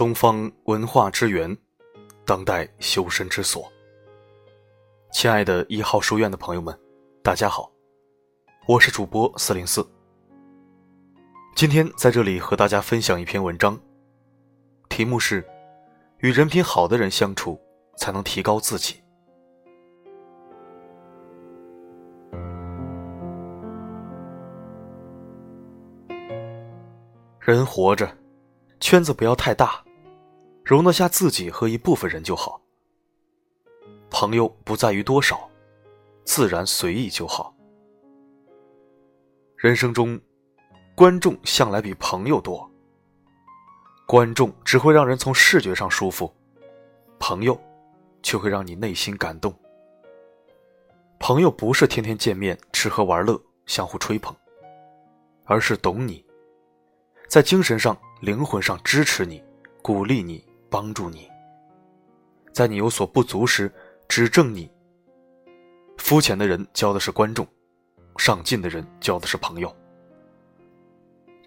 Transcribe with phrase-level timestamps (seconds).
[0.00, 1.54] 东方文化之源，
[2.24, 3.70] 当代修身之所。
[5.12, 6.74] 亲爱的一号书院的朋友们，
[7.22, 7.70] 大家好，
[8.66, 9.86] 我是主播四零四。
[11.54, 13.78] 今天在这里和大家分享一篇文章，
[14.88, 15.46] 题目是
[16.20, 17.60] “与人品好的人相处，
[17.98, 19.02] 才能提高自己”。
[27.38, 28.10] 人活着，
[28.80, 29.84] 圈子不要太大。
[30.64, 32.60] 容得下自己和一部分人就好。
[34.10, 35.48] 朋友不在于多少，
[36.24, 37.54] 自然随意就好。
[39.56, 40.20] 人生中，
[40.94, 42.68] 观众向来比朋友多。
[44.06, 46.32] 观众只会让人从视觉上舒服，
[47.18, 47.60] 朋友
[48.22, 49.54] 却会让你内心感动。
[51.20, 54.34] 朋友不是天天见面吃喝玩乐相互吹捧，
[55.44, 56.24] 而是懂你，
[57.28, 59.44] 在精神上、灵魂上支持你，
[59.82, 60.44] 鼓励你。
[60.70, 61.28] 帮助你，
[62.52, 63.70] 在你有所不足时
[64.08, 64.70] 指正你。
[65.98, 67.46] 肤浅的人交的是观众，
[68.16, 69.74] 上进的人交的是朋友。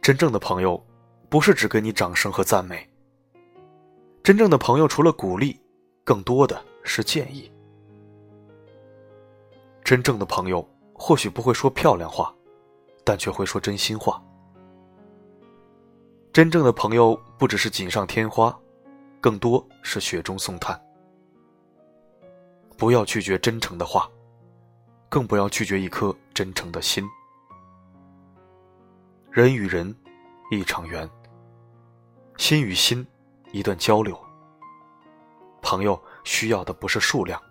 [0.01, 0.85] 真正的朋友，
[1.29, 2.88] 不是只给你掌声和赞美。
[4.21, 5.59] 真正的朋友除了鼓励，
[6.03, 7.49] 更多的是建议。
[9.83, 12.33] 真正的朋友或许不会说漂亮话，
[13.03, 14.21] 但却会说真心话。
[16.31, 18.57] 真正的朋友不只是锦上添花。
[19.23, 20.77] 更多是雪中送炭。
[22.77, 24.11] 不要拒绝真诚的话，
[25.07, 27.05] 更不要拒绝一颗真诚的心。
[29.31, 29.95] 人与人，
[30.51, 31.07] 一场缘；
[32.35, 33.07] 心与心，
[33.53, 34.21] 一段交流。
[35.61, 37.41] 朋友需要的不是数量，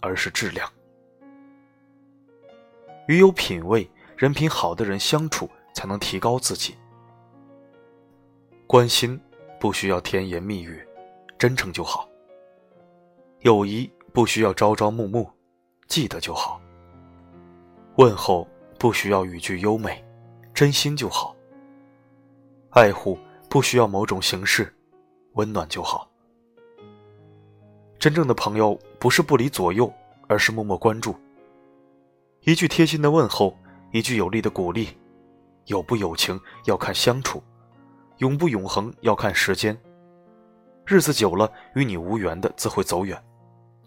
[0.00, 0.72] 而是质量。
[3.08, 6.76] 与有品位、人品好的人相处，才能提高自己。
[8.68, 9.20] 关心
[9.58, 10.85] 不需要甜言蜜语。
[11.38, 12.08] 真诚就好，
[13.40, 15.28] 友谊不需要朝朝暮暮，
[15.86, 16.58] 记得就好。
[17.96, 18.48] 问候
[18.78, 20.02] 不需要语句优美，
[20.54, 21.36] 真心就好。
[22.70, 23.18] 爱护
[23.50, 24.74] 不需要某种形式，
[25.34, 26.10] 温暖就好。
[27.98, 29.92] 真正的朋友不是不离左右，
[30.28, 31.14] 而是默默关注。
[32.40, 33.54] 一句贴心的问候，
[33.92, 34.88] 一句有力的鼓励，
[35.66, 37.42] 有不有情要看相处，
[38.18, 39.78] 永不永恒要看时间。
[40.88, 43.20] 日子久了，与你无缘的自会走远，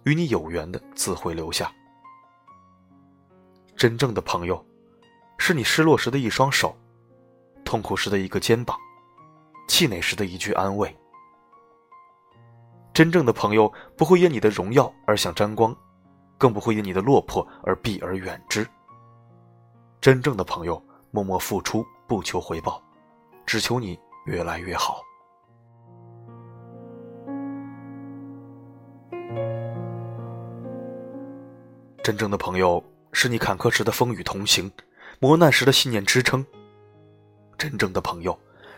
[0.03, 1.71] 与你有缘的自会留下。
[3.77, 4.61] 真正的朋友，
[5.37, 6.75] 是你失落时的一双手，
[7.63, 8.77] 痛苦时的一个肩膀，
[9.69, 10.93] 气馁时的一句安慰。
[12.93, 15.73] 真正的朋友不会因你的荣耀而想沾光，
[16.37, 18.67] 更不会因你的落魄而避而远之。
[20.01, 22.83] 真正的朋友默默付出，不求回报，
[23.45, 25.01] 只求你越来越好。
[32.01, 34.71] 真正的朋友是你坎坷时的风雨同行，
[35.19, 36.45] 磨难时的信念支撑。
[37.57, 38.37] 真正的朋友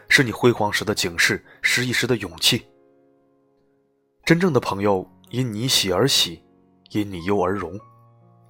[0.09, 2.65] 是你辉煌时的警示，失意时的勇气。
[4.25, 6.43] 真正的朋友因你喜而喜，
[6.89, 7.79] 因你忧而荣，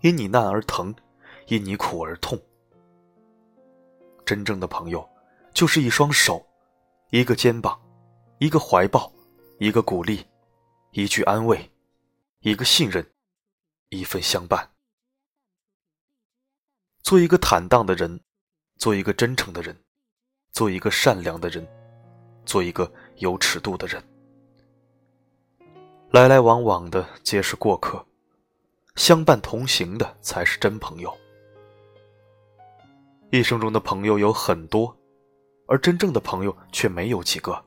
[0.01, 0.93] 因你难而疼，
[1.47, 2.39] 因你苦而痛。
[4.25, 5.07] 真正的朋友
[5.53, 6.45] 就是一双手，
[7.09, 7.79] 一个肩膀，
[8.39, 9.11] 一个怀抱，
[9.59, 10.25] 一个鼓励，
[10.91, 11.69] 一句安慰，
[12.39, 13.05] 一个信任，
[13.93, 14.69] 一份相伴。
[17.03, 18.21] 做一个坦荡的人，
[18.77, 19.77] 做一个真诚的人，
[20.53, 21.67] 做一个善良的人，
[22.45, 24.01] 做一个有尺度的人。
[26.09, 28.05] 来来往往的皆是过客，
[28.95, 31.13] 相伴同行的才是真朋友。
[33.29, 34.97] 一生中的朋友有很多，
[35.67, 37.61] 而真正的朋友却没有几个。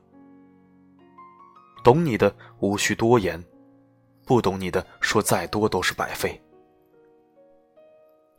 [1.83, 3.43] 懂你的无需多言，
[4.25, 6.41] 不懂你的说再多都是白费。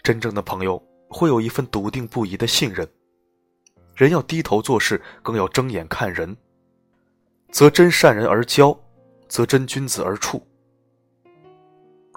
[0.03, 2.87] 真正的朋友会有一份笃定不移的信任。
[3.95, 6.37] 人要低头做事，更要睁眼看人。
[7.51, 8.79] 则真善人而交，
[9.29, 10.47] 则真君子而处。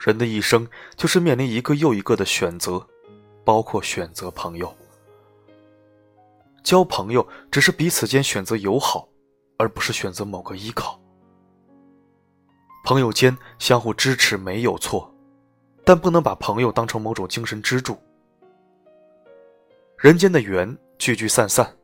[0.02, 0.68] 人的一生
[0.98, 2.86] 就是面临一个又一个的选择，
[3.46, 4.76] 包括选择朋友。
[6.64, 9.08] 交朋友只是彼此间选择友好，
[9.58, 10.99] 而不是选择某个依靠。
[12.90, 15.14] 朋友间相互支持没有错。
[15.86, 17.96] 但不能把朋友当成某种精神支柱。
[19.96, 21.78] 人间的缘聚聚散散，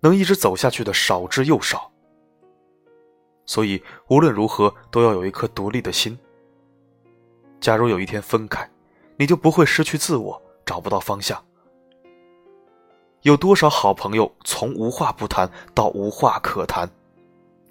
[0.00, 1.90] 能一直走下去的少之又少。
[3.46, 6.18] 所以无论如何都要有一颗独立的心。
[7.58, 8.70] 假如有一天分开，
[9.16, 11.42] 你就不会失去自我，找不到方向。
[13.22, 16.86] 有多少好朋友从无话不谈到无话可谈，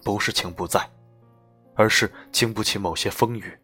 [0.04, 0.90] 不是情不在，
[1.80, 3.58] 而是经不起某些风雨。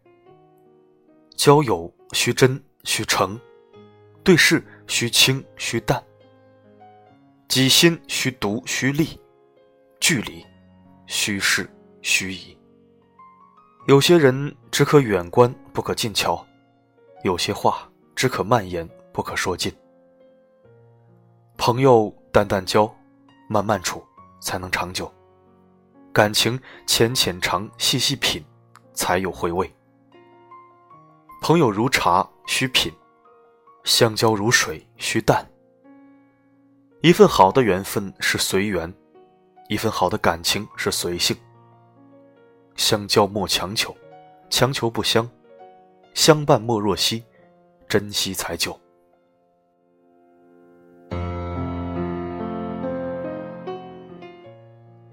[1.36, 3.38] 交友需真需诚，
[4.24, 6.02] 对事需轻需淡，
[7.46, 9.20] 己心需独需利，
[10.00, 10.42] 距离
[11.06, 11.68] 需适
[12.00, 12.56] 需宜。
[13.86, 16.42] 有些人只可远观不可近瞧，
[17.22, 19.70] 有些话只可慢言不可说尽。
[21.58, 22.90] 朋友淡淡交，
[23.46, 24.02] 慢慢处，
[24.40, 25.04] 才能长久；
[26.16, 28.42] 感情浅浅尝，细细品，
[28.94, 29.70] 才有回味。
[31.42, 32.90] 朋友如茶，需品；
[33.84, 35.46] 相交如水，需淡。
[37.02, 38.90] 一份好的缘分是随缘，
[39.68, 41.36] 一份好的感情是随性。
[42.76, 43.94] 相交莫强求，
[44.48, 45.22] 强求不香；
[46.14, 47.22] 相伴莫若惜，
[47.86, 48.80] 珍惜才久。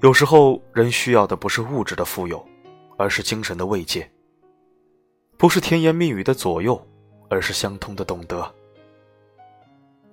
[0.03, 2.45] 有时候，人需要的不是物质的富有，
[2.97, 4.01] 而是精神的慰藉；
[5.37, 6.85] 不是甜言蜜语的左右，
[7.29, 8.53] 而是相通的懂得。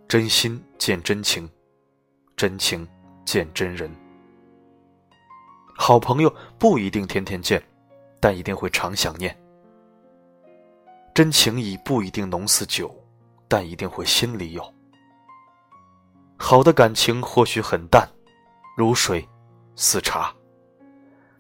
[0.07, 1.51] 真心见真情，
[2.37, 2.87] 真情
[3.25, 3.91] 见真人。
[5.75, 7.61] 好朋友不一定天天见，
[8.21, 9.37] 但一定会常想念。
[11.13, 12.95] 真情谊不一定浓似酒，
[13.49, 14.63] 但一定会心里有。
[16.37, 18.09] 好的感情或许很淡，
[18.77, 19.27] 如水。
[19.83, 20.31] 似茶，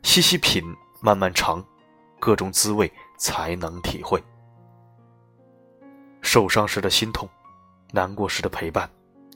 [0.02, 0.64] 细细品，
[1.02, 1.62] 慢慢尝，
[2.18, 4.18] 各种滋味才能体会。
[6.22, 7.28] 受伤时的心痛，
[7.92, 8.90] 难过时的陪伴，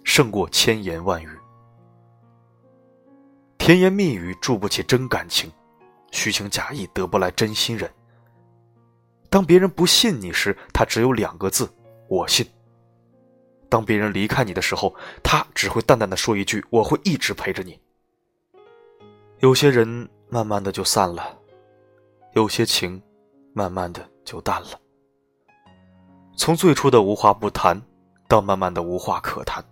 [0.04, 1.28] 胜过千言万语。
[3.58, 5.52] 甜言蜜语筑不起真感情，
[6.10, 7.92] 虚情假意得不来真心人。
[9.28, 11.70] 当别人不信你时，他只有两个字：
[12.08, 12.46] 我信。
[13.68, 17.78] 当别人离开你的时候，他只会淡淡的说一句：我会一直陪着你。
[19.44, 21.38] 有些人慢慢的就散了，
[22.32, 23.02] 有些情，
[23.52, 24.80] 慢慢的就淡了。
[26.34, 27.78] 从最初的无话不谈，
[28.26, 29.62] 到慢慢的无话可谈；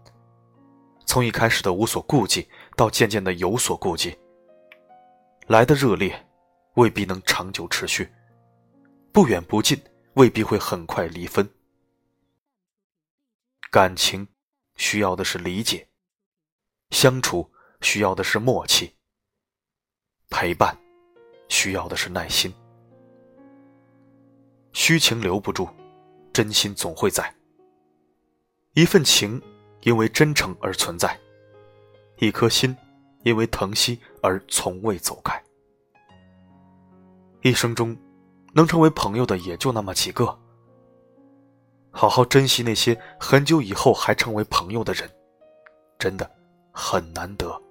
[1.06, 2.46] 从一开始的无所顾忌，
[2.76, 4.14] 到渐渐的有所顾忌。
[5.46, 6.22] 来的热烈，
[6.74, 8.04] 未必能长久持续；
[9.10, 9.82] 不远不近，
[10.16, 11.48] 未必会很快离分。
[13.70, 14.28] 感情
[14.76, 15.88] 需要的是理解，
[16.90, 18.94] 相处需要的是默契。
[20.32, 20.76] 陪伴，
[21.48, 22.52] 需要的是耐心。
[24.72, 25.68] 虚情留不住，
[26.32, 27.32] 真心总会在。
[28.72, 29.40] 一份情，
[29.82, 31.10] 因为真诚而存在；
[32.16, 32.74] 一颗心，
[33.22, 35.40] 因为疼惜而从未走开。
[37.42, 37.94] 一生中，
[38.54, 40.36] 能成为朋友的也就那么几个。
[41.90, 45.08] 好好珍惜那些很久以后还成为朋友的人，
[45.98, 46.28] 真的
[46.72, 47.61] 很难得。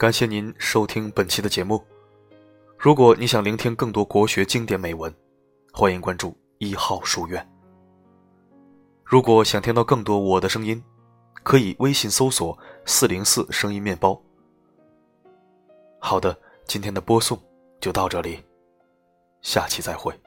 [0.00, 1.84] 感谢您收听本期的节目。
[2.78, 5.14] 如果你想聆听更多国学经典美文，
[5.74, 7.46] 欢迎关注一号书院。
[9.04, 10.82] 如果想听到更多我的声音，
[11.42, 14.18] 可以微信搜索“四零四声音面包”。
[16.00, 17.38] 好的，今天的播送
[17.78, 18.42] 就到这里，
[19.42, 20.18] 下期再会。